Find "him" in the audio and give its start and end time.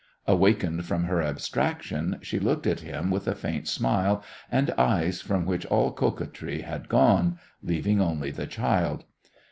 2.79-3.11